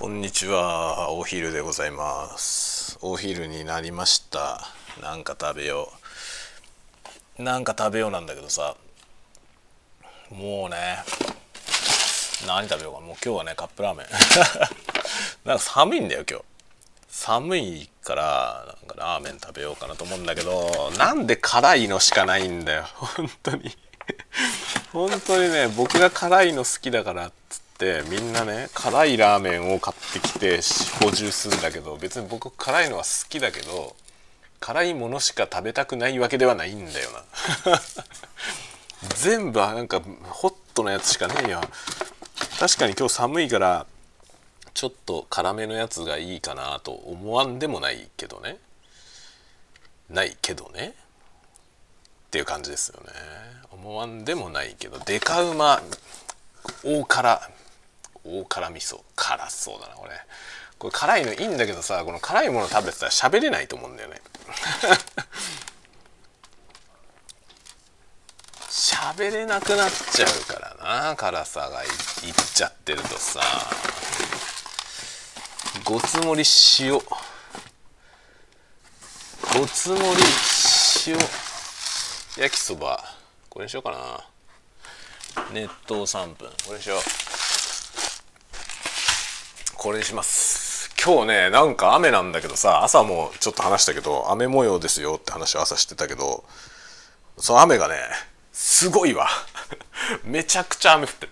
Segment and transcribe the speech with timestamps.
[0.00, 1.10] こんにちは。
[1.12, 2.96] お昼でございます。
[3.02, 4.66] お昼になりました。
[5.02, 5.92] なんか食べよ
[7.38, 7.42] う。
[7.42, 8.76] なんか食べようなんだけどさ。
[10.30, 10.76] もうね
[12.46, 13.00] 何食べようか。
[13.00, 14.06] もう今日はねカップラーメン。
[15.44, 16.44] なんか寒いんだよ今日。
[17.10, 22.88] 寒いからなんかラーメン食べようかなと思うんだけどなんで辛いのしかないんだよ。
[22.94, 23.76] 本当に。
[24.94, 27.69] 本当にね僕が辛いの好きだからっつって
[28.10, 30.60] みんなね辛いラーメンを買ってきて
[31.02, 33.96] 補充するんだけど別に僕辛いのは好きだけど
[34.60, 37.80] 辛いものしか食べたくないわけではないんだよな。
[39.16, 41.62] 全部なんかホットなやつしかねえよ。
[42.58, 43.86] 確かに今日寒いから
[44.74, 48.58] ちょっと辛めのやつがいいかなと思わんでもないけどね。
[50.10, 50.94] ないけどね。
[52.26, 53.12] っていう感じですよね。
[53.72, 55.82] 思わんでもないけどデカうま
[56.84, 57.40] 大辛。
[58.30, 60.12] 大辛味噌辛そうだなこれ。
[60.78, 64.20] これ辛いのいいんだけどさこの辛いもの食べてたら喋れないと思うんだよね。
[68.68, 71.92] 喋れなくなっちゃうからな辛さがいいっ
[72.54, 73.40] ちゃってるとさ。
[75.84, 76.44] ごつ盛り
[76.80, 77.00] 塩。
[79.60, 80.22] ごつ盛り
[81.08, 81.18] 塩。
[82.42, 83.04] 焼きそば。
[83.48, 84.24] これにしようかな。
[85.52, 86.48] 熱湯3分。
[86.66, 86.98] これにしよう。
[89.80, 90.94] これにします。
[91.02, 96.44] 今日ねなんか雨なんだけどさ朝もちょっと話したけど雨模様ですよって話を朝してたけど
[97.38, 97.94] その雨がね
[98.52, 99.26] すごいわ。
[100.22, 101.28] めちゃくちゃ雨降って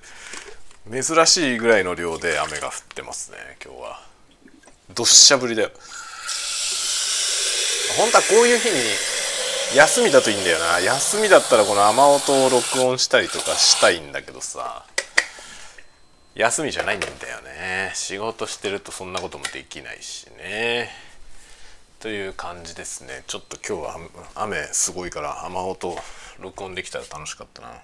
[0.90, 1.04] る。
[1.04, 4.00] 珍しいぐらいの量で雨が降ってますね今日は。
[4.94, 5.70] どっしゃ降りだよ。
[7.98, 10.80] 本当はこういう日に休みだといいんだよな。
[10.80, 14.86] 休みだったらこの雨音を録音したりとかしたいんだけどさ。
[16.38, 17.90] 休みじゃないんだよね。
[17.94, 20.88] 仕事してるとそんなこともできないしね。
[21.98, 23.24] という感じですね。
[23.26, 25.96] ちょっと今日は雨すごいから雨音
[26.38, 27.82] 録音できたら楽しかったな。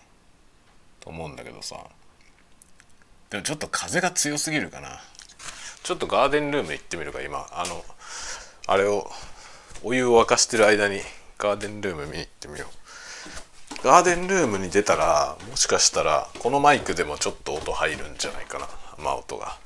[1.01, 1.79] と思うんだけどさ。
[3.31, 5.01] でもちょっと風が強すぎるかな。
[5.83, 7.49] ちょっとガーデンルーム行ってみるか今。
[7.51, 7.85] あの
[8.69, 9.11] あれを
[9.83, 11.01] お湯を沸かしてる間に
[11.39, 12.84] ガーデンルーム見に行ってみよう。
[13.85, 18.67] ガーデンルームに出たらもしかしたらこのマイクでもちょっと音入るんじゃないかな。
[18.99, 19.59] 雨音が。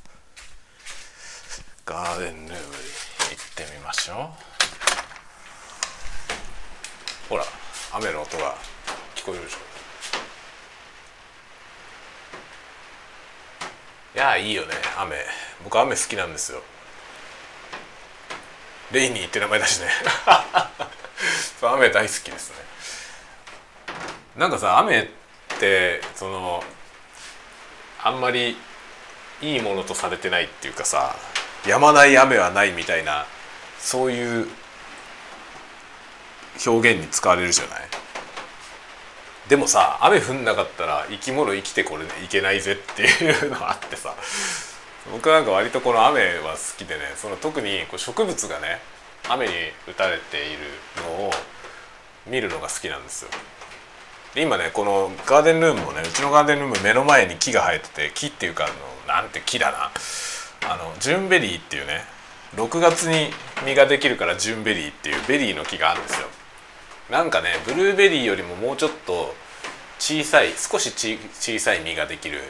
[1.87, 2.59] ガーデンルームに行っ
[3.55, 4.17] てみましょう。
[7.29, 7.45] ほら
[7.93, 8.56] 雨の音が
[9.15, 9.59] 聞こえるでしょ。
[14.17, 15.15] いやいいよね雨。
[15.62, 16.61] 僕雨好きなんですよ。
[18.91, 19.87] レイニーって名前だしね。
[21.62, 22.78] 雨大好きですね。
[24.38, 25.06] なんかさ雨っ
[25.59, 26.62] てその
[28.04, 28.56] あんまり
[29.43, 31.16] いいものとされてないっていうかさ
[31.65, 33.26] 止まない雨はないみたいな
[33.81, 34.47] そういう
[36.65, 37.81] 表現に使われるじゃない？
[39.49, 44.15] でもさ雨降んなかったら生き物生きてこれねいけないぜっていうのがあってさ
[45.10, 48.78] 僕なんか割とこの雨は好きでねその特にこう植物がね
[49.28, 49.53] 雨に
[49.88, 50.59] 打たれている
[51.03, 51.31] のを
[52.28, 53.31] 見るのが好きなんですよ。
[54.37, 58.75] 今ねこのガーデンルームもねうちのガーデンルーム目の前に木が生えてて木っていうかあの
[59.15, 59.91] なんて木だな。
[60.71, 62.05] あのジュンベリーっていうね
[62.56, 63.31] 6月に
[63.65, 66.28] 実ができるからジューンベリーっていうベリーの木があるんですよ。
[67.11, 69.34] なんかねブルーベリーよりももうちょっと
[69.99, 72.41] 小さい少し小さい実ができる。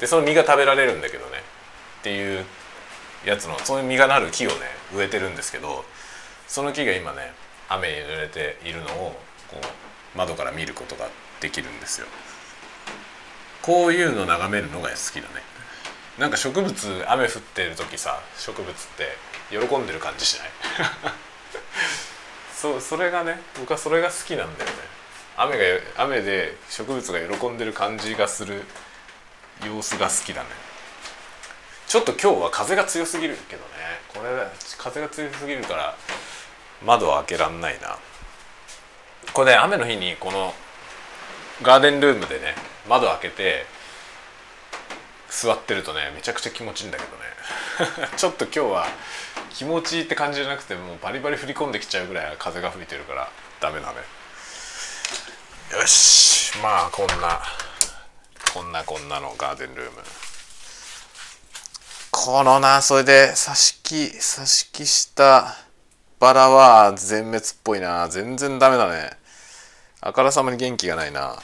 [0.00, 1.42] でその実が食べられるんだけどね。
[2.00, 2.44] っていう
[3.24, 4.56] やつのそういう実がなる木をね
[4.94, 5.84] 植えてるんですけど
[6.48, 7.32] その木が今ね
[7.68, 9.66] 雨に濡れているのをこう
[10.14, 11.08] 窓から見ることが
[11.40, 12.06] できるんですよ。
[13.62, 15.42] こういうの眺めるのが好きだね。
[16.18, 19.16] なんか植物雨降ってる時さ植物って
[19.50, 20.50] 喜んでる感じしない？
[22.54, 24.76] そうそれがね僕はそれが好きなんだよね。
[25.36, 25.64] 雨が
[26.04, 28.62] 雨で植物が喜んでる感じがする
[29.64, 30.48] 様子が好きだね。
[31.88, 33.70] ちょっと今日は風が強すぎるけどね。
[34.08, 34.46] これ
[34.78, 35.96] 風が強すぎるから
[36.82, 37.98] 窓を開けらんないな。
[39.32, 40.54] これね雨の日にこの
[41.62, 42.54] ガーデンルームでね
[42.88, 43.64] 窓開けて
[45.30, 47.22] 座ってるとねめちゃくちゃ気持ちいいんだけどね。
[48.16, 48.86] ちょっと今日は
[49.50, 53.28] 気持ちいいって感じじゃなくてもうバリバリ振り込んできちゃうぐらい風が吹いてるから
[53.60, 55.78] ダメダメ。
[55.78, 56.58] よし。
[56.58, 57.42] まあこんな
[58.52, 60.02] こんなこんなのガーデンルーム。
[62.10, 65.56] このなそれで挿し木挿し木した
[66.22, 68.08] バラは全滅っぽいな。
[68.08, 69.10] 全然ダメだね。
[70.00, 71.34] あからさまに元気がないな。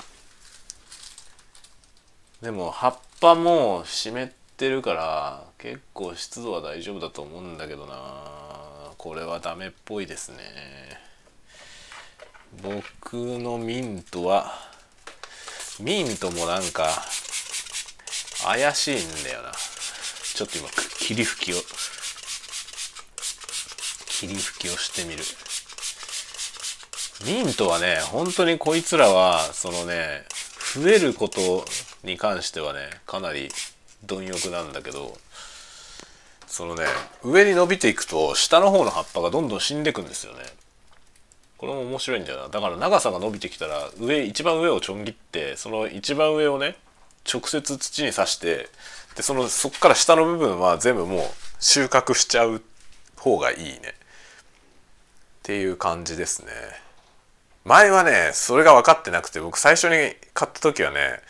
[2.40, 8.92] でも葉っぱも湿ってるから結構湿度は大丈夫だと思うんだけどな。
[8.98, 10.38] これはダメっぽいですね。
[12.62, 14.52] 僕のミントは
[15.80, 16.88] ミントもなんか
[18.44, 19.50] 怪しいんだよな。
[20.36, 20.68] ちょっと今
[21.00, 21.56] 霧吹きを。
[24.18, 25.22] 霧吹きをしてみる。
[27.24, 30.24] ミントはね本当にこいつらはそのね
[30.74, 31.64] 増えること
[32.02, 33.48] に関してはねかなり
[34.04, 35.16] 貪欲なんだけど
[36.48, 36.84] そのね
[37.22, 40.40] 上に伸びていくと下の方の葉っぱがどんどん死んでいくんですよね。
[41.56, 42.48] これも面白いんだよな。
[42.48, 46.74] だから長さが伸びてきたら上一番上をちょん切ってその一番上をね
[47.32, 48.68] 直接土に刺して
[49.14, 51.22] でそのそっから下の部分は全部もう
[51.60, 52.62] 収穫しちゃう
[53.16, 53.97] 方がいいね。
[55.48, 56.52] っていう感じですね。
[57.64, 61.20] 前はねそれが分かってなくて僕最初に買った時はね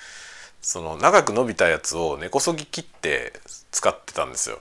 [0.60, 3.32] その長く伸びたやつを根こそぎ切って
[3.70, 4.58] 使ってたんですよ。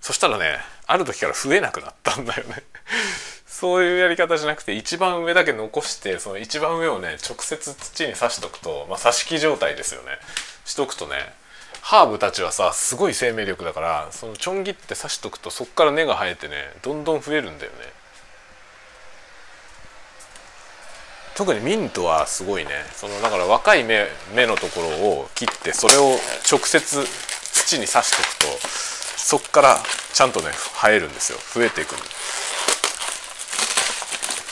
[0.00, 2.62] そしたらねある時から増えなくなったんだよね。
[3.48, 10.20] そういうやり方じゃなくて一番上だけ残してその一番上をね直接土に刺しとくとまあ刺し木状態ですよね。
[10.64, 11.34] しとくとね
[11.80, 18.01] ハーブたちはさすごい生命力だからそのちょん切って刺しとくとそっから根が生えてねどんどん増えるんだよね。
[21.34, 22.70] 特にミントはすごいね。
[22.94, 26.18] そのだから若い芽芽のところを切ってそれを
[26.50, 27.06] 直接
[27.52, 28.68] 土に刺しておくと
[29.16, 29.78] そっから
[30.12, 30.50] ちゃんとね
[30.80, 31.38] 生えるんですよ。
[31.54, 31.94] 増えていく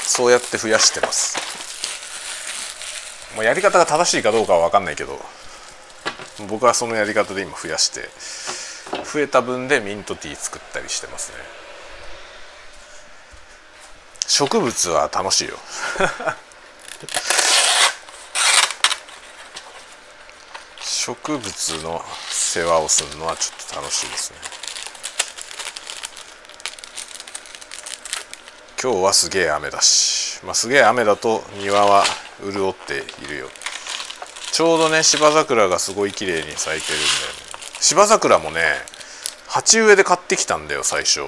[0.06, 1.38] そうやって増やしてます。
[3.36, 5.20] もうやり方が正しいかどうかは分かんないけど
[6.48, 8.08] 僕はそのやり方で今増やして
[9.04, 11.38] 増えた分でミントティー作ったりしてますね。
[14.26, 15.56] 植物は楽しいよ。
[20.82, 24.38] 植物の世話をするのはちょっと楽しいですね。
[28.82, 32.04] 今日はすげえ雨だし、まあ、すげえ雨だと庭は
[32.42, 33.48] 潤っているよ。
[34.52, 37.30] ちょうどね芝桜がすごい綺麗に咲いてるんだよ
[37.80, 38.60] 芝桜もね
[39.46, 41.22] 鉢植えで買ってきたんだよ最初。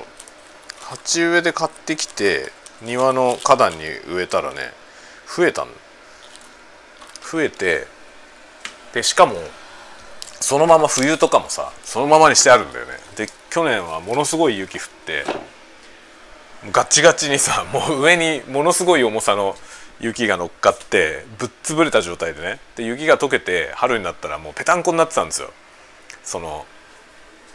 [0.80, 2.52] 鉢植えで買ってきて
[2.82, 3.84] 庭の花壇に
[4.14, 4.81] 植えたらね
[5.36, 5.70] 増えたの。
[7.32, 7.86] 増えて
[8.92, 9.34] でしかも
[10.40, 12.92] そのまま冬とかもさそのままにしてあるんだよね。
[13.16, 15.24] で去年はものすごい雪降って
[16.70, 19.56] ガチガチにさ もう上にものすごい重さの
[20.00, 22.58] 雪が乗っかってぶっ潰れた状態でね。
[22.76, 25.50] で雪が溶けて春になったらもうぺたんこになってたんですよ。
[26.22, 26.66] その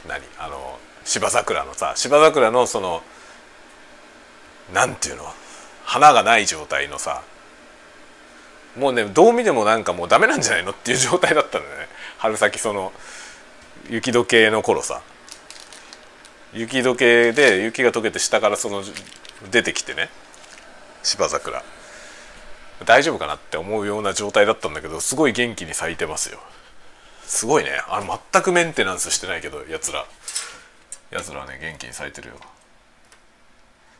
[0.07, 0.23] 何？
[0.39, 3.03] あの芝桜のさ芝桜のその
[4.73, 5.33] なんていうの？
[5.85, 7.21] 花がない状態のさ
[8.77, 11.87] もうねどう見てもなんかもうダメなんじゃないのっていう状態だったんだよね。
[12.19, 12.93] 春先その
[13.89, 15.01] 雪解けの頃さ。
[16.53, 18.83] 雪解けで雪が溶けて下からその
[19.51, 20.09] 出てきてね。
[21.03, 21.63] 芝桜。
[22.85, 26.39] 大丈夫かなって思うような状態だったんだけどすごい元気に咲いてますよ。
[27.25, 27.71] すごいね。
[27.87, 30.05] あの全くメンテナンスしてないけどやつら。
[31.09, 32.35] やつらはね元気に咲いてるよ。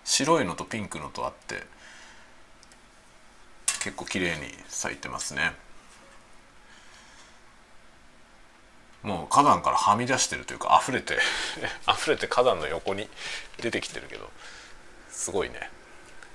[0.03, 1.76] 白いのとピンクのとあって。
[3.87, 5.53] 結構綺麗に咲いてますね。
[9.01, 11.17] もう花壇からはみ出してるというか溢れて
[11.87, 13.09] 溢れて花壇の横に
[13.61, 14.29] 出てきてるけど
[15.09, 15.69] すごいね。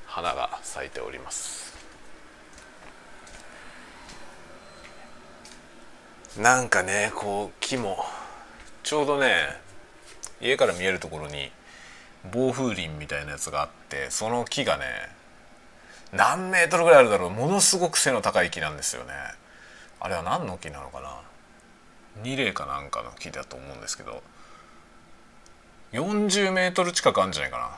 [0.06, 1.74] 花が咲いております。
[6.38, 8.02] なんかねこう木も
[8.82, 9.60] ちょうどね
[10.40, 11.52] 家から見えるところに
[12.32, 15.20] 暴風林みたいなやつがあってその木がね
[16.12, 17.30] 何メートルぐらいあるだろう。
[17.30, 19.12] ものすごく背の高い木なんですよね。
[19.98, 21.20] あれは何の木なのかな。
[22.22, 24.22] 二例かなんかの木だと思うんですけど。
[25.92, 27.70] 40メートル近くあるんじゃないかな。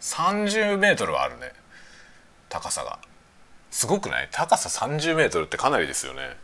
[0.00, 1.52] 30メートルはあるね。
[2.48, 2.98] 高さが。
[3.70, 4.28] すごくない？
[4.30, 6.36] 高さ30メートルってかなりですよね。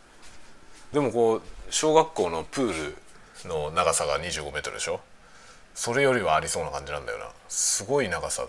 [0.92, 2.94] でもこう小学校のプー
[3.42, 5.00] ルの長さが25メートルでしょ？
[5.74, 7.26] それよりはありそうな感じなんだよな。
[7.48, 8.46] すごい長さ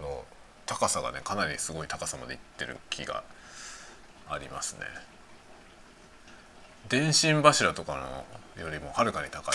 [0.00, 0.24] の
[0.66, 3.22] 高さがねかなりすごい高さまでいってる木が
[4.28, 4.80] ありますね。
[6.88, 7.96] 電信柱とか
[8.56, 9.54] のよりもはるかに高い。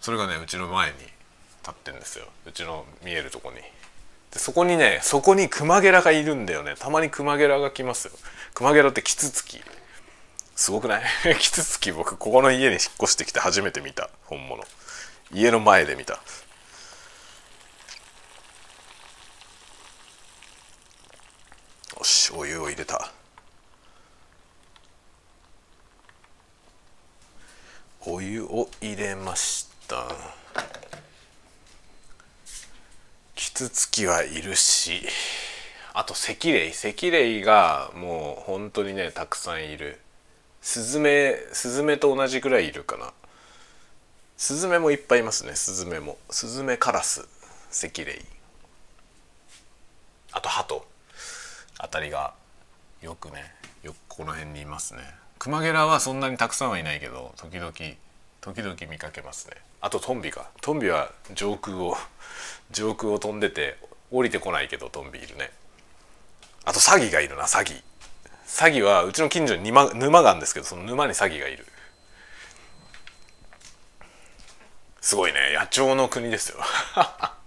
[0.00, 1.10] それがねうちの前に立
[1.70, 2.26] ってるんですよ。
[2.46, 3.56] うちの見えるとこに。
[3.58, 6.74] でそこにねそこにクマゲラがいるんだよね。
[6.78, 8.14] たまにクマゲラが来ますよ。
[8.54, 9.60] クマゲラってキツツキ。
[10.54, 11.02] すごくない？
[11.38, 14.08] キツツキ僕ここの家に引っ越してきて初めて見た。
[14.24, 14.64] 本物。
[15.32, 16.20] 家の前で見た。
[21.98, 23.10] よしお湯を入れた。
[28.04, 30.06] お湯を入れました。
[33.34, 35.06] キツツキはいるし
[35.94, 39.98] あと赤霊赤霊がもう本当にねたくさんいる。
[40.60, 43.12] スズメスズメと同じくらいいるかな。
[44.36, 46.18] スズメもいっぱいいますねスズメも。
[46.30, 47.26] スズメカラス
[47.70, 48.20] 赤霊
[50.32, 50.86] あとハト。
[51.78, 52.34] あたりが
[53.02, 53.54] よくね。
[53.82, 55.00] よくこの辺にいますね。
[55.38, 57.72] クマゲラはそんなにたくさんはいないけど時々
[58.40, 59.56] 時々見かけますね。
[59.80, 60.50] あとトンビか。
[60.60, 61.96] トンビは上空を
[62.72, 63.78] 上空を飛んでて
[64.10, 65.52] 降りてこないけどトンビいるね。
[66.64, 67.82] あとサギがいるなサギ。
[68.44, 71.66] サギはうちの近所に沼沼があるんですけどその沼にサギがいる。
[75.00, 75.54] すごいね。
[75.54, 76.58] 野鳥の国ですよ。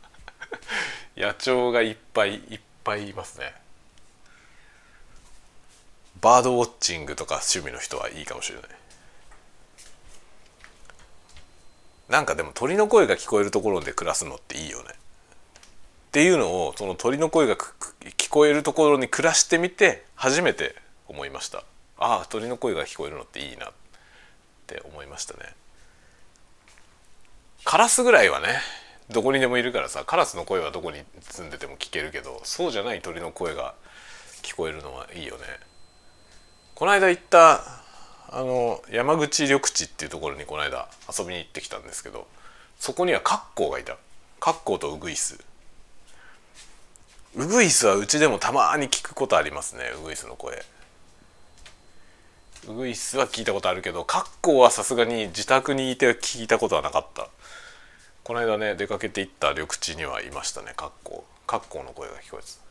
[1.17, 3.53] 野鳥がいっぱいいっぱいいますね。
[6.21, 8.69] バードウォッチングとか趣味の人はいいかもしれない。
[12.09, 14.89] なんかでも鳥の声が聞こえるところで暮らすのっていいよね。
[14.89, 20.75] っていうのをその鳥の声が聞こえるところに暮らしてみて初めて
[21.07, 21.63] 思いました。
[21.97, 23.71] ああ鳥の声が聞こえるのっていいなっ
[24.65, 25.53] て思いましたね。
[27.63, 28.59] カラスぐらいはね
[29.11, 33.75] どこにでもいるからさカラスの声はどこに住んでても聞けるけどそうじゃない鳥の声が
[34.41, 35.43] 聞こえるのはいいよね。
[36.79, 37.59] この間行った
[38.29, 42.25] あの山口緑地っていうところにこの間遊びに行ってきたんですけど
[42.79, 43.98] そこにはカッコウがいた。
[44.39, 45.43] カッコウとウグイス。
[47.36, 50.63] ウグイスはうちでもたまに聞くことありますねウグイスの声。
[52.69, 57.27] ウグイスは聞いたことあるけどカッコウはさすがに自宅にいて聞いたことはなかった。
[58.24, 62.68] この間ね出かけて行った緑地にはいましたねカッコウカッコウの声が聞こえてた。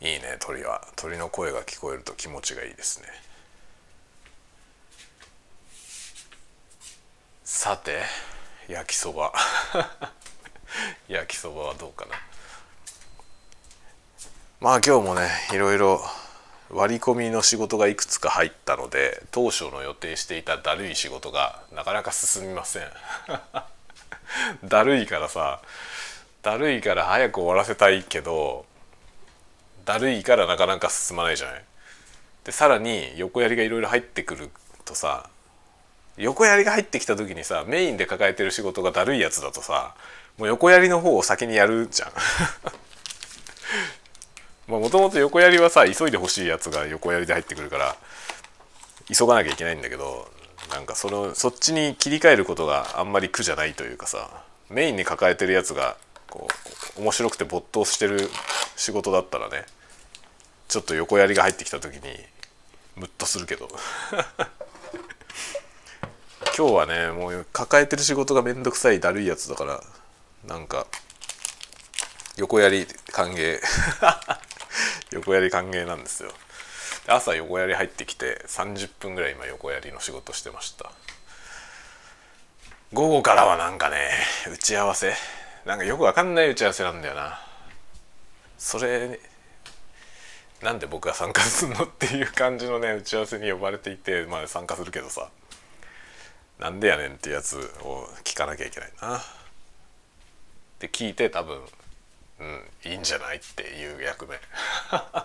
[0.00, 0.86] いいね鳥は。
[0.96, 3.08] 鳥の声が聞こえると気持ちがいいですね。
[7.44, 8.02] さて
[8.68, 9.32] 焼きそば。
[11.08, 12.16] 焼きそばはどうかな。
[14.60, 16.02] まあ今日もねいろいろ
[16.70, 22.90] 割り込みの仕事がいくつか入ったので当初の予定していただるい仕事がなかなか進みません。
[24.64, 25.60] だるいからさ
[26.42, 28.66] だるいから早く終わらせたいけど
[29.84, 31.64] だるいからなかなか進まないじゃない。
[32.44, 34.50] でさらに横やりがいろいろ入ってくる
[34.84, 35.28] とさ
[36.16, 39.94] 横やりが入ってきた時にさメインで抱えてる仕事がだるいやつだとさ
[40.38, 42.12] もう横やりの方を先にやるじゃん。
[44.68, 47.96] まあもともと横やりはさ急いでほしいやつが横やりで入ってくるから
[49.12, 50.30] 急がなきゃいけないんだけど
[50.70, 54.30] なんかそのそっちに切り替えることがあんまり苦じゃないというかさ
[54.70, 55.96] メインに抱えてるやつが
[56.30, 56.48] こ
[56.96, 58.30] う面白くて没頭してる
[58.76, 59.66] 仕事だったらね
[60.74, 62.00] ちょっと横やりが入ってきた時に
[62.96, 63.68] ムッとするけど。
[66.58, 69.80] 今日はねもう抱えてる仕事がめんどくさいだるいやつだから
[70.44, 70.88] なんか
[72.34, 73.60] 横やり歓迎。
[75.14, 76.32] 横やり歓迎なんですよ。
[77.06, 80.90] 朝横やり入ってきて30分ぐらい今横やりの仕事してました。
[82.92, 84.10] 午後からはなんかね
[84.50, 85.14] 打ち合わせ。
[85.66, 87.40] なんかよくわかんない打ち合わせなんだよな。
[88.58, 89.20] それ
[90.64, 95.28] なんで僕が参加するのっていう感じのね打ち合わせに呼ばれていてまあ参加するけどさ。
[96.58, 99.18] なんでやねんってやつを聞かなきゃいけないな。
[99.18, 99.20] っ
[100.78, 101.60] て聞いて多分
[102.40, 104.40] うんいいんじゃないっていう役目。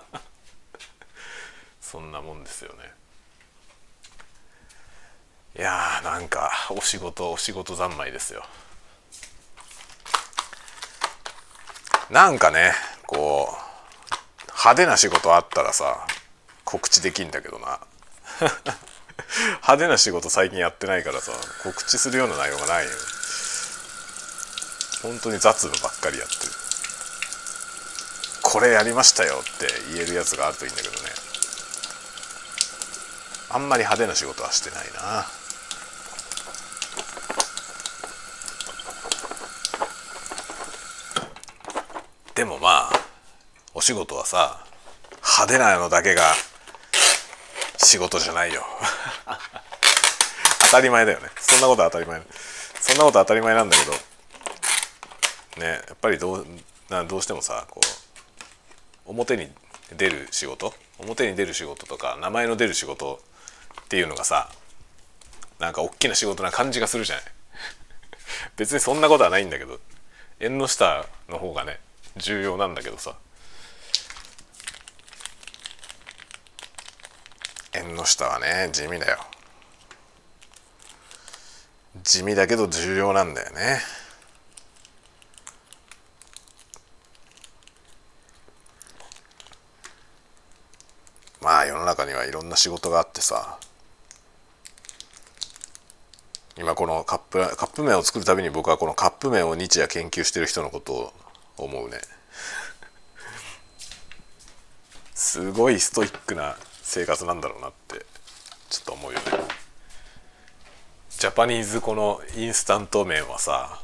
[1.80, 2.92] そんなもんですよね。
[5.58, 8.46] いやーなんかお仕事お仕事三昧ですよ。
[12.10, 12.74] なんかね
[13.06, 13.69] こう
[14.62, 16.06] 派手な仕事あったらさ
[16.66, 17.80] 告知できんだけどな。
[19.62, 21.32] 派手な仕事最近やってないからさ
[21.64, 22.92] 告知するような内容がないよ。
[25.02, 26.52] 本当に雑務ばっかりやってる。
[28.42, 31.10] これやりましたよって言えるやつがあるといいんだけどね。
[33.52, 35.26] あんまり派手な仕事はしてないな
[42.36, 43.10] でもまあ
[43.74, 44.64] お仕事はさ
[45.16, 46.22] 派手なのだけが
[47.78, 48.64] 仕事じゃないよ。
[50.62, 51.30] 当たり前だよね。
[51.40, 52.22] そんなことは当たり前。
[52.80, 53.92] そんなこと当たり前なんだけど
[55.58, 56.48] ねやっぱりどう
[56.90, 57.82] などうしてもさこ
[59.08, 59.50] う表に
[59.98, 63.20] 出る仕事表に出る仕事とか名前の出る仕事
[63.82, 64.52] っていうのがさ
[65.58, 67.26] なんか大きな仕事な感じがするじゃない。
[68.56, 69.80] 別にそんなことはないんだけど
[70.40, 71.80] 縁の下の方がね
[72.18, 73.16] 重要なんだけどさ。
[77.96, 79.18] の下はね地味だよ。
[82.04, 83.80] 地味だけど重要なんだよね。
[91.42, 93.58] まあ世の中にはいろんな仕事があってさ。
[96.58, 101.14] 今このカップカップ麺を作るたびに僕はこのカップ麺を日夜研究してる人のことを
[101.58, 101.98] 思うね。
[105.16, 106.58] すごいストイックな
[106.90, 108.04] 生活なんだろうなって
[108.72, 109.26] ちょっと思うよね。
[111.12, 113.80] ジャパニーズこのインスタント麺はさ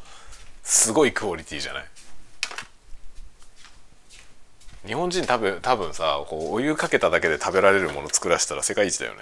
[0.64, 1.86] すごいクオリティじゃない？
[4.88, 9.20] 日本人多分多分さこうお湯かけただけで食べられるもの作らせたら世界一だよね。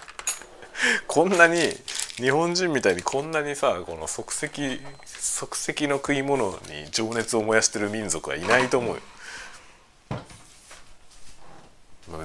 [1.08, 1.74] こんなに
[2.16, 9.00] 日本人みたいにこんなにさこの即席即席の食い物に情熱を燃やしてる民族はいないと思うよ。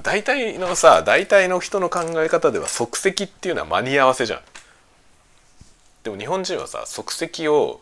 [0.02, 4.40] 大体のさ大体の人の考え方では即席っていうのは間に合わせじゃん。
[6.04, 7.80] でも日本人はさ即席を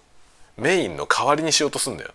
[0.56, 2.12] メインの代わりにしようとすんだよ。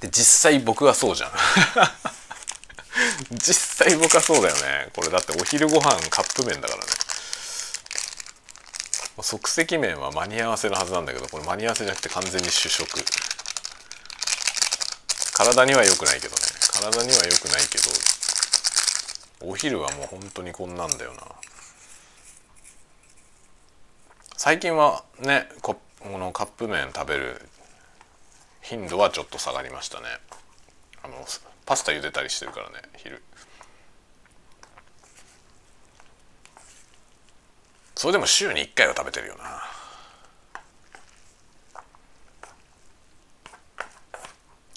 [0.00, 1.30] で実際僕はそうじゃん。
[3.32, 6.86] 実際僕はそうだよねこれだってお昼ご飯カップ麺だからね
[9.20, 12.88] 即席麺は間に合わせのはずなんだけどこれ間に合わせじゃなくて完全に主食
[15.34, 16.51] 体には良くないけどね
[16.90, 21.22] 体には良くないけどお昼はもう本当にこんなんだよな。
[24.36, 27.40] 最近はねこのカップ麺食べる
[28.60, 30.06] 頻度はちょっと下がりましたね。
[31.04, 31.14] あの
[31.66, 33.22] パスタ茹でたりしてるからね昼。
[37.94, 39.62] それでも週に1回は食べてるよな。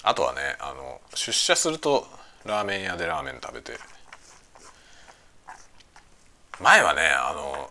[0.06, 2.06] あとはねあの出社すると
[2.44, 3.72] ラーメン屋でラーメン食べて
[6.62, 7.70] 前はねあの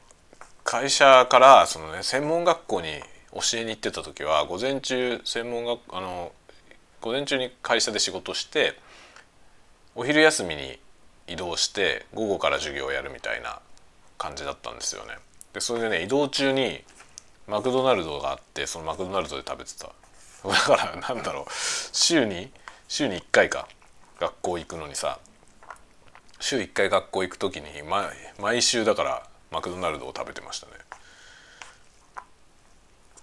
[0.65, 2.89] 会社からそのね専門学校に
[3.31, 6.33] 教えに行ってた時は午前中専門学あの
[6.99, 8.77] 午前中に会社で仕事して
[9.95, 10.77] お昼休みに
[11.27, 13.61] 移動して午後から授業をやるみたいな
[14.17, 15.13] 感じだったんですよね。
[15.53, 16.83] でそれでね移動中に
[17.47, 19.89] マクドナルドがあってそのマクドナルドで食べてた
[20.51, 21.45] だからなんだろう。
[21.51, 22.51] 週に
[22.87, 23.67] 週に1回か。
[24.19, 25.19] 学校行くのにさ。
[26.39, 28.07] 週1回学校行く時に毎
[28.39, 30.73] 毎週だからマクドナルドを食べてましたね。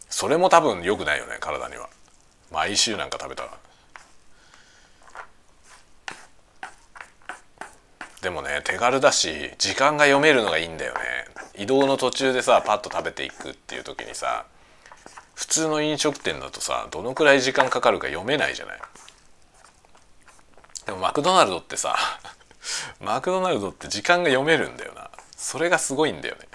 [0.09, 1.89] それも多分良くないよね体には。
[2.51, 3.51] 毎週なんか食べたら。
[8.21, 11.01] でもね手軽だし時間が読めるのがいいんだよね。
[11.55, 14.47] 移動の途中でさパッと食べていくっていう時にさ
[15.53, 18.81] 通の飲食店だとさどのくらい時間かかるか読めないじゃない。
[20.87, 21.95] でもマクドナルドってさ
[23.01, 25.11] マクドナルドって時間が読めるんだよな。
[25.37, 26.49] それがすごいんだよね。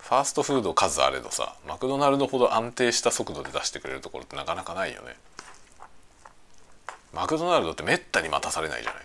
[0.00, 5.16] ファーストフード数あれどさマクドナルドほど安定した速度で出してくれるところってなかなかないよね。
[7.12, 9.04] マクドナルドってめったに待たされないじゃない。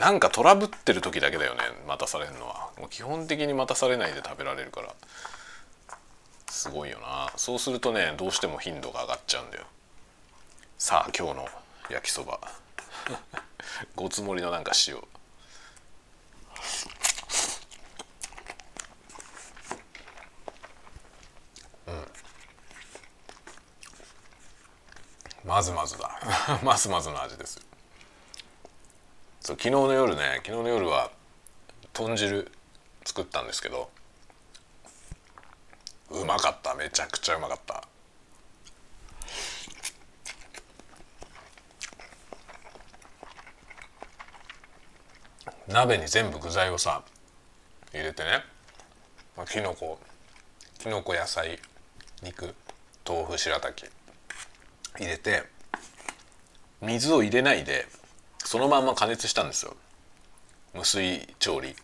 [0.00, 2.70] なんかトラブってる時だけだよね待たされるのは。
[2.78, 4.92] もう基本的に待たされないで食べられるから。
[6.48, 7.32] すごいよな。
[7.36, 9.64] そうするとねどうしても頻度が上がっちゃうんだよ。
[10.78, 11.48] さあ今日の
[11.90, 12.40] 焼きそば。
[13.94, 14.98] ごつ盛りのなんか塩う。
[14.98, 15.02] ん。
[25.44, 26.20] まずまずだ。
[26.62, 27.60] まずまずの味です
[29.40, 31.10] そう昨日の夜ね昨日の夜は
[31.92, 32.50] 豚汁
[33.04, 33.90] 作ったんですけど
[36.10, 36.74] うまかった。
[36.74, 37.82] めちゃくちゃうまかった。
[45.68, 47.02] 鍋に全部具材をさ
[47.92, 48.44] 入れてね。
[49.36, 49.98] まあきのこ。
[50.78, 51.58] きのこ野菜
[52.22, 52.54] 肉
[53.06, 53.86] 豆腐白滝
[54.98, 55.42] 入れて
[56.80, 57.86] 水を入れないで
[58.38, 59.76] そのまんま加熱したんですよ。
[60.74, 61.74] 無水調理。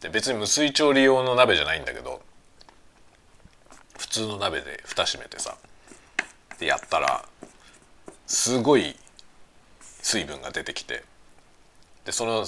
[0.00, 2.22] で別に無水調理用の鍋じゃないんだけど
[4.10, 5.56] 通の鍋で蓋閉めてさ
[6.58, 7.24] でやったら
[8.26, 8.94] すごい
[10.02, 11.02] 水分が出てきて
[12.04, 12.44] でその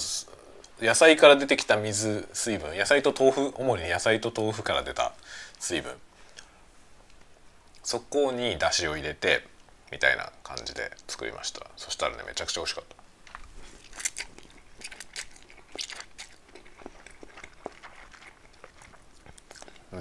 [0.81, 5.13] 野菜から出てきた水水分野菜と豆腐主に野菜と豆腐から出た
[5.59, 5.93] 水分
[7.83, 9.47] そこにだしを入れて
[9.91, 11.67] みたいな感じで作りました。
[11.77, 13.02] そしたらねめちゃくちゃ美味しかった。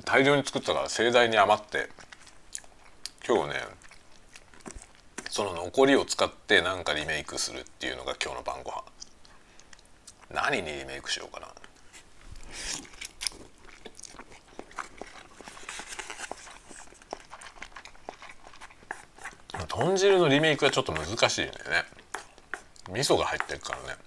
[0.01, 1.91] 大量に作ったから盛大に余って
[3.27, 3.55] 今日ね
[5.33, 8.85] その残りを使ってなんかリメイクするっていうのが今日の晩ご飯。
[10.31, 11.49] 何にリメイクしようかな。
[19.69, 21.85] 豚汁のリメイクはちょっと難しいんだよね。
[22.91, 23.99] 味噌が入ってるからね。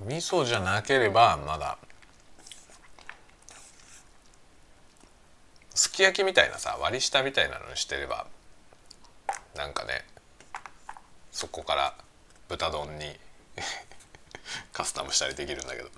[0.00, 1.78] 味噌じゃなければまだ。
[5.74, 8.26] すき焼きみたいなさ割り下みたいなのにしてれば
[9.54, 10.06] なんかね
[11.30, 11.94] そこから
[12.48, 13.18] 豚丼に
[14.72, 15.90] カスタムしたりできるんだけど。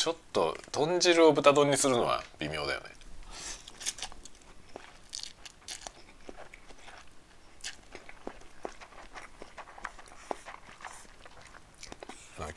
[0.00, 2.86] ちょっと豚汁を豚丼にするのは微妙だよね。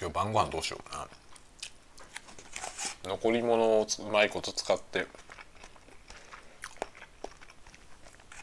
[0.04, 1.08] 今日晩ご飯どうしようか
[3.06, 3.10] な。
[3.12, 5.08] 残り物をうまいこと使って。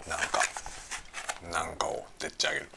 [0.08, 0.40] なんか
[1.52, 2.68] なんかをでっち上げる。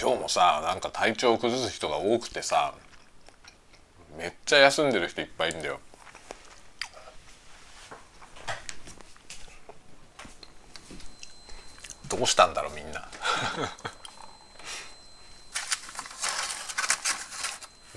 [0.00, 2.74] 今日もさなんか体調を崩す人が多くてさ
[4.18, 5.78] めっちゃ休んでる人いっぱいいんだよ
[12.20, 13.08] どうしたんだろうみんな。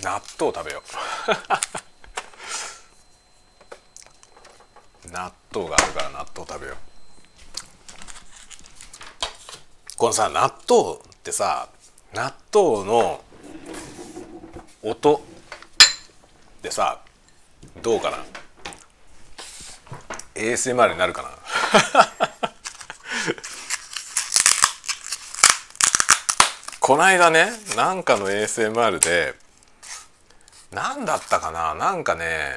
[0.00, 0.82] 納豆食べよ
[5.04, 5.08] う。
[5.12, 6.76] 納豆があるから納豆食べよう。
[9.98, 11.68] このさ納豆ってさ
[12.14, 13.22] 納豆の
[14.82, 15.22] 音
[16.62, 17.02] でさ
[17.82, 18.24] どうかな
[20.34, 21.28] ？ASMR になるかな？
[26.86, 27.46] こないだね
[27.78, 29.32] なんかの ASMR で
[30.70, 31.74] 何だったかな？
[31.74, 32.50] なんかね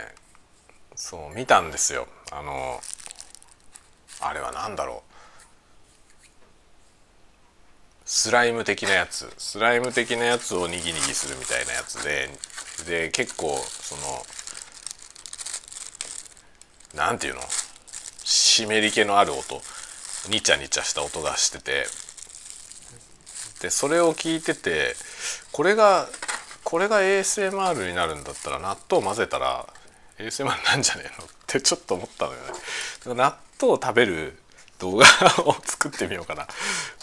[0.96, 2.10] そう見たんですよ。
[2.34, 2.82] あの
[4.20, 5.13] あれは何だろう？
[8.04, 9.34] スライム的なやつ。
[9.38, 12.28] スライム的なやつをにぎにぎするみたいなやつで
[12.86, 14.02] で結構その
[17.02, 17.40] なんていうの？
[18.26, 19.62] 湿り気のある音。
[20.30, 21.86] ニチャニチャした音がしてて。
[23.62, 24.96] でそれを聞いてて
[25.52, 26.08] これが
[26.63, 29.65] これが ASMR になるんだったら納豆混ぜたら
[30.20, 32.54] ASMR なんじゃねえのって ちょっと思ったのよね。
[33.06, 34.38] 納豆を食べる
[34.80, 35.06] 動画
[35.46, 36.48] を作ってみようかな。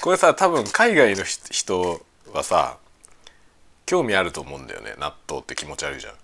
[0.03, 2.77] これさ多分海外の人はさ
[3.87, 6.15] 興味あると思うんだよね納豆って気持ち悪いじゃん。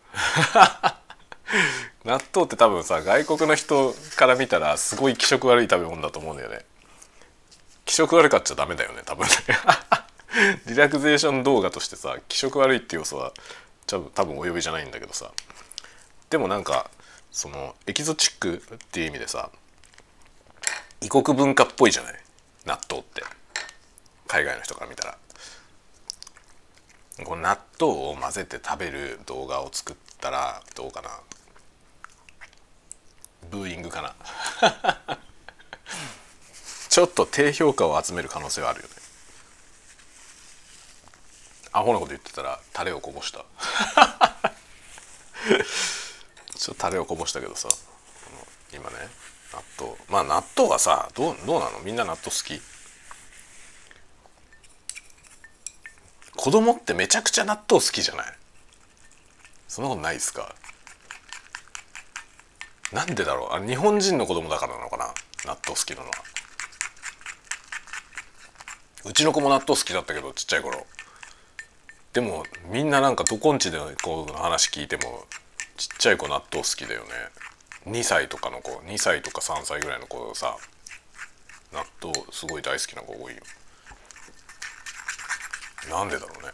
[2.04, 6.64] 納豆って多分さ外国の人から見たらすごい気色悪い食べ物だと思うんだよね。
[7.84, 9.34] 気色悪かっちゃダメだよね多分ね。
[10.66, 13.32] リラクゼーション動画としてさ気色悪いって要素は
[13.86, 15.32] 多分お呼びじゃないんだけどさ。
[16.30, 16.90] でもなんか
[17.32, 19.50] そのエキゾチックっていう意味でさ
[21.00, 22.14] 異国文化っぽいじゃない？
[22.66, 23.24] 納豆って。
[24.28, 25.18] 海外の人から見たら。
[27.24, 31.10] この納豆を混ぜて食べる動画を作ったらどうかな？
[33.50, 34.14] ブーイングかな？
[36.88, 38.94] ちょっと低評価を集める可能性はあるよね。
[41.72, 43.44] アホなこと言ってたらタレをこぼした。
[46.56, 47.68] ちょっとタレをこぼしたけどさ。
[48.72, 48.96] 今ね
[49.52, 49.96] 納豆。
[50.08, 51.80] まあ納豆はさどうどうなの？
[51.80, 52.60] みんな納豆好き。
[56.36, 58.26] 子供ってめちゃくちゃ納豆好きじゃない？
[59.68, 60.54] そんなことないですか？
[62.92, 63.54] なんでだろう？
[63.54, 65.06] あ日本人の子供だからなのかな？
[65.44, 66.12] 納豆好きなのは。
[69.04, 70.86] うちの子も納豆好きだったけどちっちゃい頃。
[72.12, 75.26] でもみんななんかどこんちでこの話聞いても
[75.76, 77.08] ちっちゃい子納豆好きだよね。
[77.86, 80.56] 2歳とかの子2歳とか3歳ぐらいの子さ
[81.72, 83.40] 納豆すごい大好きな子多いよ。
[85.88, 86.52] なんでだろうね。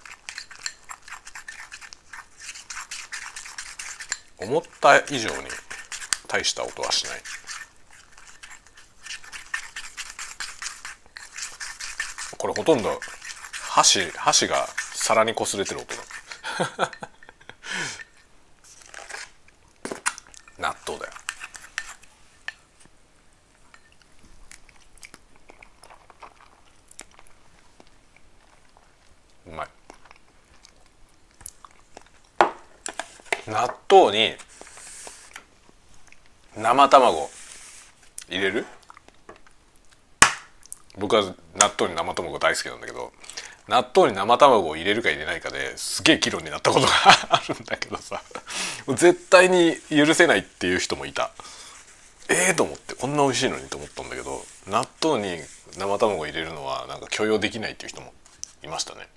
[4.38, 5.36] 思った以上に
[6.28, 7.20] 大した音はしない。
[12.36, 13.00] これほとんど
[13.62, 14.68] 箸箸が
[15.06, 15.94] 皿に擦れてる音
[20.58, 21.12] 納豆だよ。
[29.46, 29.68] うまい。
[33.46, 34.36] 納豆に
[36.56, 37.30] 生卵
[38.28, 38.66] 入れる？
[40.96, 41.22] 僕は
[41.54, 43.12] 納豆に生卵大好きなんだけど。
[43.68, 46.92] 納豆に生卵を入れるか入れないかですげえ議論になったことが
[47.30, 48.22] あるんだけどさ。
[48.88, 51.32] 絶対に許せないっていう人もいた。
[52.28, 52.94] ええー、と思って。
[52.94, 55.42] こんな美味しいのにと思ったんだけど納豆に
[55.76, 58.12] 生卵を入れるのはなんか許容できないっていう人も
[58.62, 59.08] いましたね。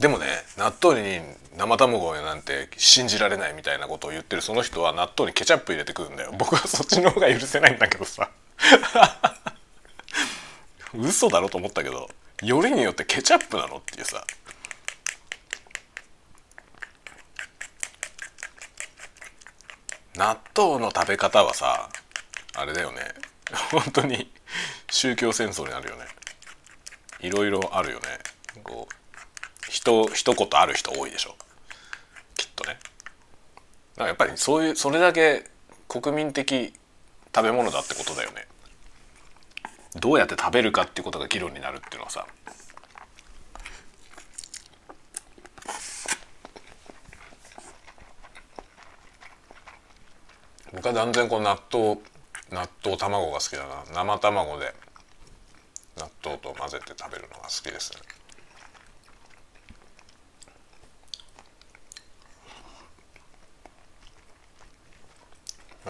[0.00, 1.20] でもね納豆に
[1.56, 6.32] 生卵なんて信じられないみたいなことを言ってるその人は納豆にケチャップ入れてくるんだよ。
[6.36, 8.28] 僕はそっちの方が許せないんだけどさ。
[10.94, 12.10] 嘘だろと思ったけど
[12.42, 14.24] よりによってケチャップなのっていうさ。
[20.14, 21.88] 納豆の食べ方はさ
[22.54, 23.02] あれだよね。
[23.70, 24.30] 本当に
[24.90, 26.04] 宗教戦争になるよね。
[27.20, 28.06] いろいろあるよね。
[28.62, 31.34] こう一一言ある人多いでしょ。
[32.36, 32.78] きっとね。
[33.94, 35.50] だからやっぱりそういうそれだけ
[35.88, 36.74] 国民的
[37.34, 38.46] 食べ物だってことだよね。
[39.96, 42.26] どうやって食べるかっていうことが議論になるっていうのはさ
[50.72, 51.98] 僕は断然こう納豆
[52.50, 53.82] 納豆卵が好きだな。
[53.94, 54.74] 生卵で
[55.96, 57.98] 納豆と混ぜて食べるのが好きですね。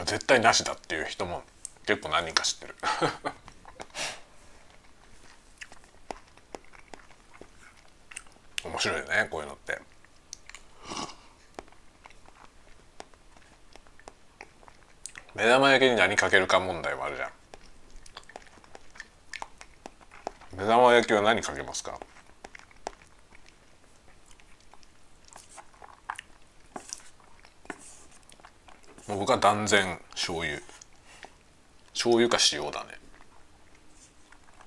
[0.05, 1.43] 絶対なしだっていう人も
[1.85, 2.77] 結構何人か知ってる。
[8.83, 9.81] 白いよねこういうのって。
[15.35, 17.31] 目玉焼きに何かけるか問題もあるじゃん。
[20.57, 21.99] 目玉焼きは何かけますか？
[29.07, 30.61] 僕は断然醤油。
[31.95, 32.91] 醤油か塩だね。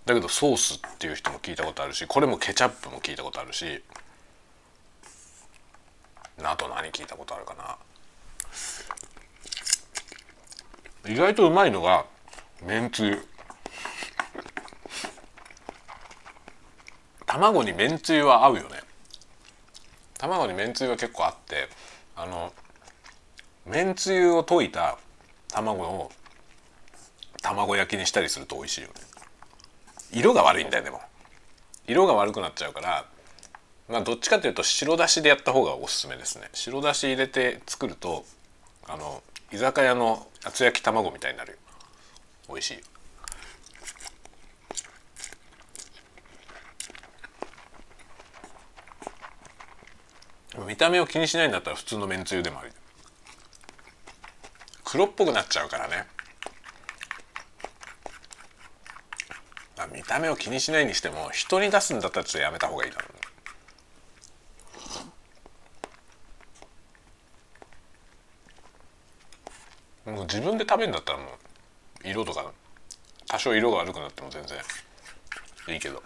[0.06, 3.84] だけどソースっていう人も聞いたことあるしこれもケチャップも聞いたことあるし。
[6.44, 7.78] あと何聞いたことあるかな。
[11.12, 12.06] 意外とうまいのが
[12.66, 13.26] めんつゆ。
[17.26, 18.82] 卵にめんつゆは合うよね。
[20.18, 21.68] 卵にめんつゆは結構あって
[22.16, 22.54] あの
[23.66, 24.98] めんつゆを溶いた
[25.50, 26.12] 卵を
[27.42, 28.94] 卵焼きにしたりすると美味しいよね。
[30.12, 31.02] 色が悪いんだよでも。
[31.88, 33.06] 色が悪くなっちゃうから
[33.88, 36.50] まあどっちかというと白だしでやった方がおすすめですね。
[36.54, 38.26] 白だし入れて作ると
[38.88, 39.22] あの
[39.52, 41.58] 居酒屋の厚焼き卵みたいになるよ。
[42.50, 42.84] 美味しい
[50.68, 52.72] 見た目を気にしないんだったら普通のめんつゆでもあり。
[54.84, 56.08] 黒っぽくなっちゃうからね。
[59.92, 63.15] 見た目を気にしないにしても人に出すんだったらちょっとやめた方がいいだろう
[70.36, 71.28] 自分で食べるんだったらも
[72.04, 72.52] う色とか
[73.26, 74.58] 多少色が悪くなっても全然
[75.70, 76.04] いいけど。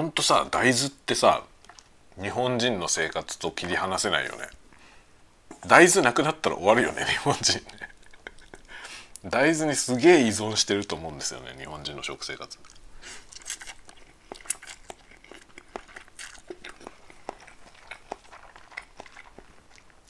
[0.00, 1.42] ほんとさ大豆ってさ
[2.22, 4.46] 日本人の生活と切り離せないよね。
[5.66, 7.64] 大豆なくなったら終わるよね日本人ね。
[9.24, 12.58] 大豆にすげえ依存してると思うんですよね日本人の食生活。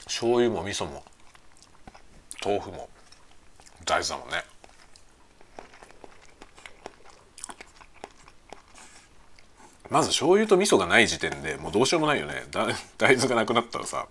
[0.04, 1.02] 醤油も味噌も
[2.44, 2.90] 豆腐も
[3.87, 4.50] 大豆だもんね。
[9.90, 12.44] まず醤油と味噌がない時点でもうどうしようもないよね。
[12.96, 14.07] 大豆がなくなったらさ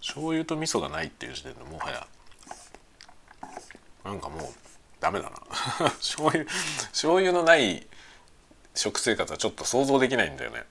[0.00, 2.06] 醤油と味噌がないっていう時点でもはや
[4.04, 4.54] なんかもう
[4.98, 5.90] ダメだな。
[6.00, 6.44] 醤油
[6.90, 7.86] 醤油のない
[8.74, 10.64] 食生活はちょっと想像できないんだよね。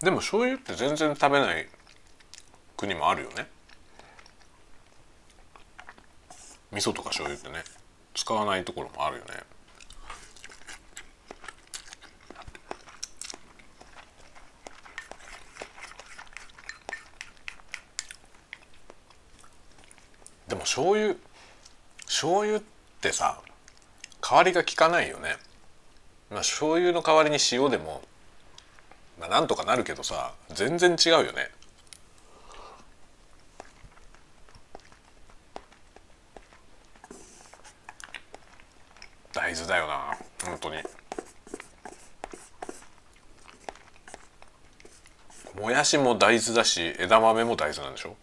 [0.00, 1.66] でも醤油って全然食べない
[2.86, 3.46] 国もあるよね。
[6.70, 7.64] 味噌とか醤油ってね
[8.14, 9.30] 使わないところもあるよね。
[20.46, 21.14] でも醤油
[22.04, 22.62] 醤油っ
[23.00, 23.40] てさ
[24.20, 25.36] 代わりが効かないよね。
[26.30, 28.02] まあ醤油の代わりに塩でも
[29.18, 31.50] まあなんとかなるけどさ全然違うよね。
[39.54, 40.82] 大豆だよな本当に。
[45.54, 48.16] もやしも大豆だし枝豆も大豆なんでしょ？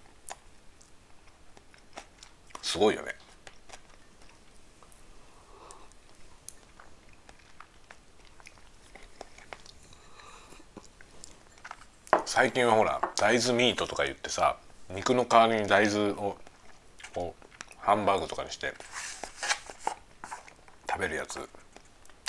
[2.61, 3.15] すごいよね。
[12.25, 14.57] 最近はほら大豆ミートとか言ってさ
[14.89, 16.37] 肉の代わりに大豆を
[17.15, 17.33] を
[17.79, 18.73] ハンバーグとかにして
[21.01, 21.43] べるやつ流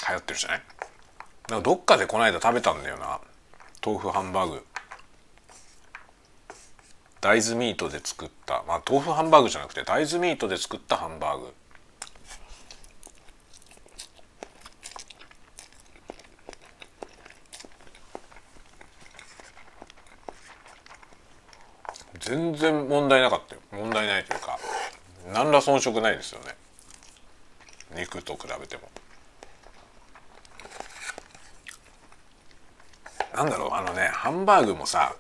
[0.09, 0.63] 行ってるじゃない？
[1.49, 3.21] なんかどっかでこの間食べたんだよな。
[3.85, 4.67] 豆腐ハンバーグ。
[7.21, 8.65] 大豆ミートで作った。
[8.67, 11.55] まあ豆腐ハンバーグじゃなくて大豆ミートで作ったハンバーグ。
[22.19, 23.61] 全然問題なかったよ。
[23.73, 24.59] 問題ないというか
[25.33, 26.57] 何ら遜色ないですよね。
[28.03, 28.83] 肉と比べても。
[33.35, 35.17] なんだろうあのねハンバーグもさ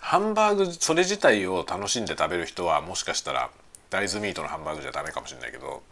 [0.00, 3.50] ハンバーグそれ自体を楽しんで食べる人はもしかしたら
[3.88, 5.82] 大豆ミートのハンバーグじゃダメかもしれないけど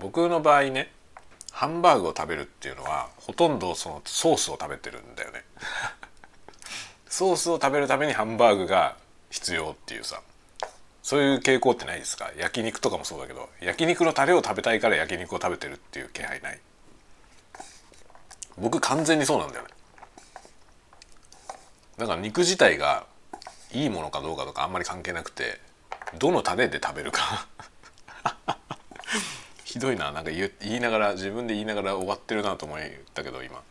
[0.00, 0.90] 僕の場合ね
[1.52, 5.44] ハンバーグを食べるっていうのはほとんどそのソースを食べてるんだよね。
[7.08, 8.96] ソースを食べるためにハンバーグが
[9.30, 10.20] 必要っていうさ。
[11.04, 12.32] そういう傾向ってないですか？
[12.38, 16.58] 焼肉とかもそうだけど焼肉のタレを食べたいから焼肉を食べてるっていう気配ない。
[18.56, 19.68] 僕完全にそうなんだよね。
[21.98, 23.06] だから肉自体が
[23.70, 25.60] いいものかどうかとかあんまり関係なくて
[26.18, 27.46] どのタレで食べるか。
[29.64, 30.10] ひどいな。
[30.10, 32.78] なんか言いながら自分で言いながら終わってるなと思っ
[33.12, 33.62] たけど今。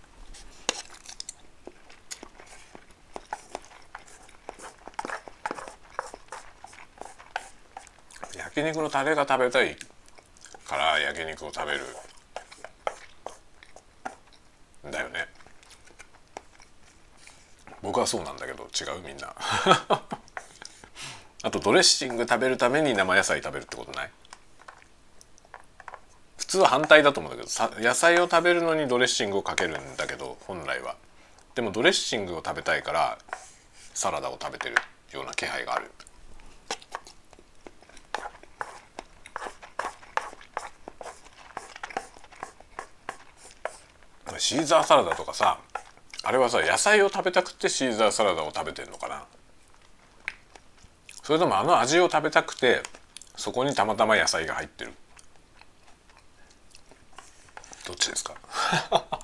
[8.56, 9.76] 焼肉のタレが食べたい
[10.68, 11.80] から焼肉を食べる。
[14.92, 15.28] だよね。
[17.82, 19.34] 僕はそうなんだけど違うみんな。
[21.44, 24.12] あとドレッシング食べるために生野菜食べるってことない？
[26.38, 30.96] 普通は反対だと思うんだけど野菜を食べるのにドレッシングをかけるんだけど本来は。
[31.56, 33.18] でもドレッシングを食べたいから
[33.94, 34.76] サラダを食べてる
[35.12, 35.92] ような気配がある。
[44.44, 45.58] シーザーサラダとかさ
[46.22, 49.24] あれはさ野菜を食べたくてシーザーサラダを食べてんのかな。
[51.24, 52.84] それともあの味を食べたくて
[53.38, 54.92] そこにたまたま野菜が入ってる。
[57.88, 58.34] どっちですか？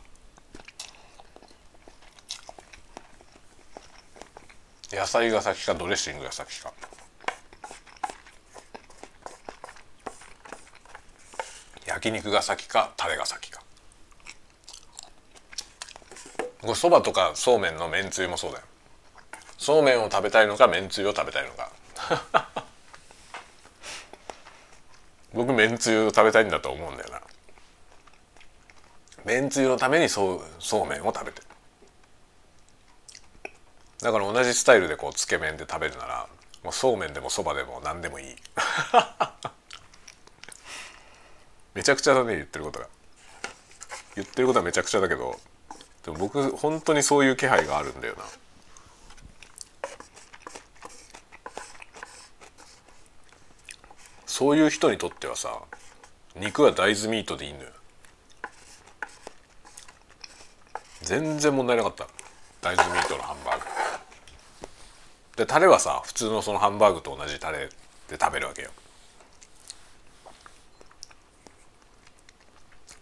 [4.93, 6.71] 野菜が先かドレッシングが先か。
[11.85, 13.58] 焼肉が先かタレが先か。
[16.61, 18.63] これそばとかそうめんのめんつゆもそうだよ。
[19.57, 21.71] そうめんを食べたいのかめんつゆを食べたいのか。
[25.33, 27.21] 僕めんつゆを食べたいんだと思うんだよな。
[29.25, 31.41] めんつゆのためにそうそうめんを食べて
[34.01, 36.27] だから同じスタイルでこうつけ麺で食べるなら
[36.63, 38.35] もうそうめんでもそばでも何でもいい。
[41.75, 42.87] めちゃくちゃだね言ってることが。
[44.15, 45.39] 言ってることはめちゃくちゃだけど
[46.05, 48.23] でも僕本当にそういう気配があるんだよな。
[54.25, 55.59] そういう人にとってはさ
[56.35, 57.69] 肉は大豆ミートでいいのよ。
[61.01, 62.07] 全然問題なかった。
[62.61, 63.65] 大豆ミートのハンバーグ。
[65.35, 67.69] でタレはさ普通のそのハンバーグと同じタレ
[68.07, 68.69] で食べるわけよ。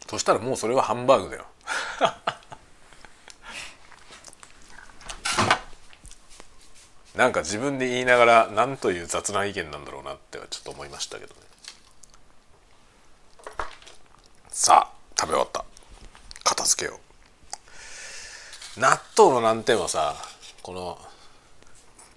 [0.09, 1.45] そしたらもうそれはハンバーグだよ。
[7.18, 11.41] なんか自分で言いながら何という雑な意見なんだろうなってはちょっと思いましたけどね。
[14.49, 15.65] さあ食べ終わった。
[16.43, 16.99] 片付けよ
[18.78, 18.80] う。
[18.80, 20.13] 納豆の難点はさ
[20.61, 20.99] この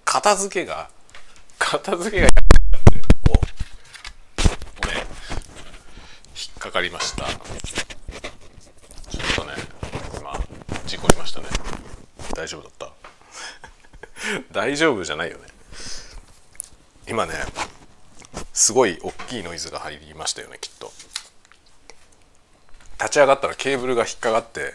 [0.05, 0.87] 片付けが
[1.57, 2.27] 片付けが
[3.27, 3.39] おご
[4.87, 5.03] めん引
[6.55, 7.25] っかかりました。
[7.25, 7.39] ちょ
[9.19, 9.53] っとね
[10.19, 10.39] 今
[10.85, 11.47] 事故りましたね。
[12.35, 12.90] 大丈夫だった。
[14.51, 15.47] 大丈夫じゃないよね。
[17.07, 17.33] 今ね
[18.53, 20.91] すごい大きいノイズが入りましたよねきっと。
[22.99, 24.73] 立ち上がったらケーブルが引っかかって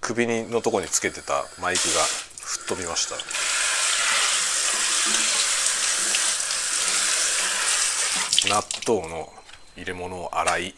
[0.00, 2.02] 首のとこにつけてたマイクが
[2.40, 3.16] 吹っ飛びました。
[8.48, 9.32] 納豆の
[9.76, 10.74] 入れ物を洗い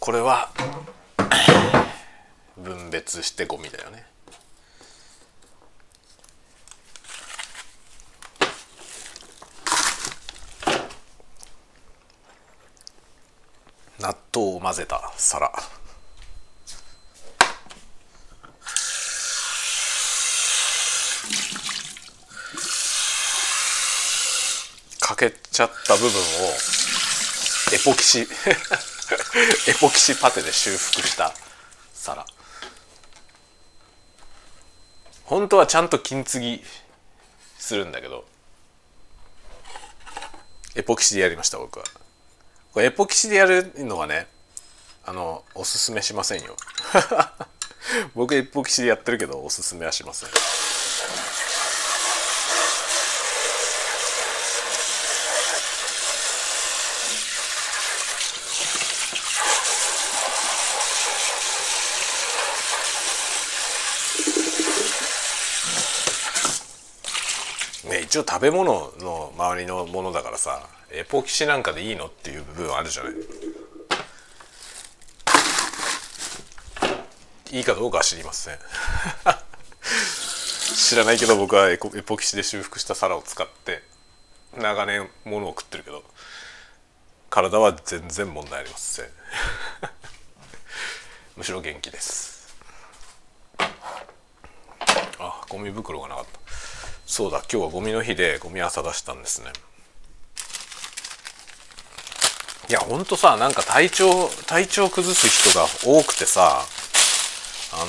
[0.00, 0.50] これは
[2.56, 4.13] 分別してゴミだよね。
[14.00, 15.52] 納豆を混ぜた皿。
[25.00, 26.12] 欠けちゃった部分を
[27.72, 28.20] エポキシ
[29.68, 31.34] エポキシパテで修復した
[31.92, 32.26] 皿。
[35.24, 36.64] 本当はちゃんと金継ぎ
[37.58, 38.26] するんだけど
[40.74, 41.84] エポキシでやりました僕は。
[42.74, 44.26] これエポキシでやるのはね
[45.06, 46.56] あのおすすめしませんよ。
[48.16, 50.28] 僕エポキシでやってるけどおすすめはしません
[67.90, 73.10] ね一応食べ物の周りのものだからさエポキシなんかでいいのっていう部分あるじゃな
[77.50, 77.56] い？
[77.58, 78.58] いいかどうかは知りません。
[80.76, 83.82] 知らないけど僕はエポキシで修復した皿を使って
[84.56, 86.04] 長年ものを食ってるけど
[87.30, 89.06] 体は全然問題ありません。
[91.34, 92.54] むしろ元気です。
[95.18, 96.43] あゴミ袋がなかった。
[97.06, 99.52] そうだ今日はゴミの日でゴミ朝出したんですね。
[102.68, 106.62] いやほんとさなんか体調体調崩す人が多くてさ
[107.74, 107.86] あ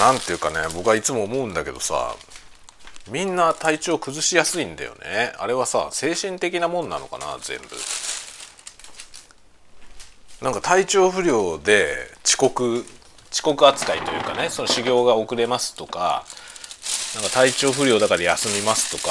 [0.00, 2.16] のなんていうかね僕はいつも思うんだけどさ
[3.08, 5.34] みんな体調崩しやすいんだよね。
[5.38, 7.64] あれはさ精神的なもんなのかな全部。
[10.42, 12.84] なんか体調不良で遅刻
[13.34, 16.24] 遅刻扱いというかねその修行が遅れますとか
[17.16, 19.10] なんか体調不良だから休みますとか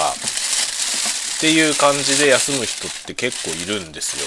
[1.38, 4.26] っていう感じで休む人って結構いるんですよ。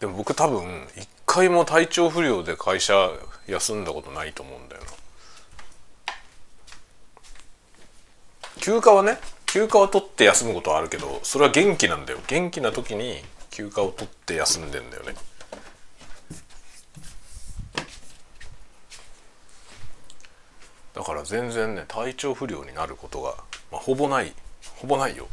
[0.00, 3.10] でも僕多分一回も体調不良で会社
[3.46, 4.88] 休んだことないと思うんだよな。
[8.60, 9.18] 休暇はね
[9.56, 12.18] 休暇を取って休むことはあるけどそれは元気なんだよ。
[12.26, 15.14] 元気な時に休暇を取って休んでんだよね。
[20.92, 23.34] だから全然ね体調不良になることが、
[23.72, 24.34] まあ、ほぼない
[24.74, 25.26] ほぼないよ。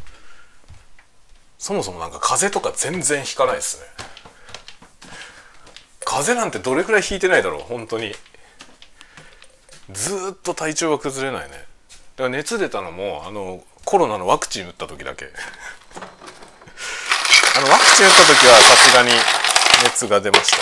[1.57, 3.87] そもそもなんか風邪とか全然ひかないですね。
[6.05, 8.13] 風邪なんてどれくらいひいてないだろう本当に。
[9.91, 11.57] ずっと体調が崩れないね。
[12.15, 15.25] だから熱出たのもあのコロナのワクチン打った時だけ。
[17.55, 19.11] あのワクチン打った時はさすがに
[19.83, 20.57] 熱が出ました。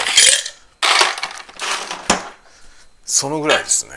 [3.05, 3.91] そのぐらいですね。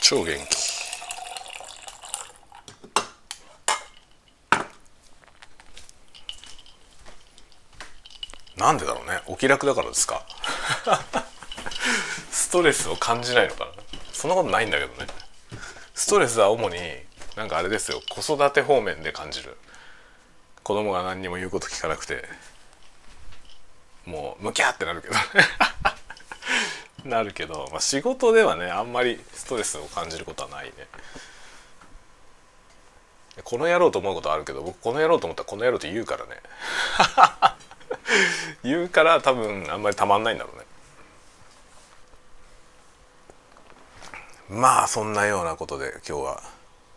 [0.00, 0.70] 超元気。
[8.56, 9.22] なんでだろうね。
[9.26, 10.24] お気楽だからですか？
[12.30, 13.70] ストレスを感じないのかな。
[14.12, 15.06] そんなことないんだけどね。
[15.94, 16.76] ストレスは主に
[17.36, 18.00] なんかあれですよ。
[18.10, 19.56] 子育て方面で感じる。
[20.62, 22.24] 子供が何にも言うこと聞かなくて。
[24.06, 25.14] もうムキャってなるけど。
[27.04, 30.72] なるけど、まあ、仕事ではねあんまりストレスを感じることはないね。
[33.44, 36.40] この野郎と思うことあるけど僕この野郎と思ったらこの野郎って言うからね。
[38.62, 40.64] 言うから多分あんまりたまんないんだろうね。
[44.50, 46.42] まあそんなようなことで今日は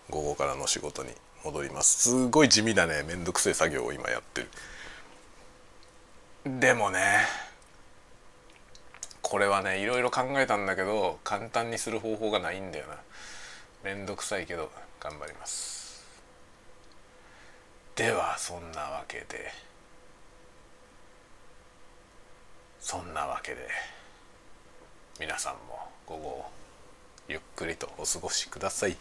[0.10, 1.12] 午後からの仕事に
[1.44, 2.10] 戻ります。
[2.10, 4.50] すごい地味だねめんどくせえ作業を今やってる。
[6.60, 7.00] でもね
[9.22, 12.98] これはねいろいろ考えたんだけど簡単にする方法がないんだよな。
[13.84, 16.04] めんどくさいけど頑張ります。
[17.96, 19.52] ではそんなわけで。
[22.80, 23.70] そんなわけで
[25.18, 26.46] 皆さんも午後
[27.30, 28.98] ゆっくりとお過ごしください。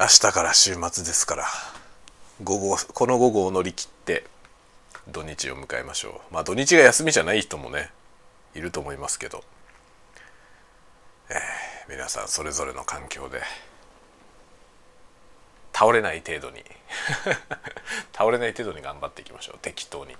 [0.00, 1.44] 明日から週末ですから
[2.44, 4.22] 午後この午後を乗り切って
[5.08, 6.34] 土日を迎えましょう。
[6.34, 7.90] まあ土日が休みじゃない人もね
[8.54, 9.42] いると思いますけど、
[11.30, 11.36] えー、
[11.90, 13.40] 皆さんそれぞれの環境で
[15.72, 16.62] 倒れない程度に
[18.14, 19.58] 倒れない程度に頑張っていきましょう。
[19.58, 20.16] 適当に。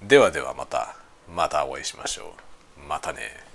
[0.00, 0.96] ではではまた
[1.28, 2.34] またお会いしましょ
[2.78, 2.80] う。
[2.88, 3.49] またね。